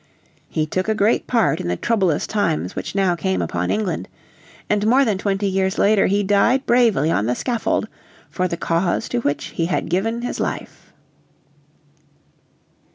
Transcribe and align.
He 0.49 0.65
took 0.65 0.89
a 0.89 0.95
great 0.95 1.27
part 1.27 1.61
in 1.61 1.67
the 1.67 1.75
troublous 1.77 2.25
times 2.25 2.75
which 2.75 2.95
now 2.95 3.15
came 3.15 3.39
upon 3.39 3.69
England, 3.69 4.07
and 4.67 4.87
more 4.87 5.05
than 5.05 5.19
twenty 5.19 5.45
years 5.47 5.77
later 5.77 6.07
he 6.07 6.23
died 6.23 6.65
bravely 6.65 7.11
on 7.11 7.27
the 7.27 7.35
scaffold 7.35 7.87
for 8.27 8.47
the 8.47 8.57
cause 8.57 9.07
to 9.09 9.19
which 9.19 9.49
he 9.53 9.67
had 9.67 9.91
given 9.91 10.23
his 10.23 10.39
life. 10.39 10.91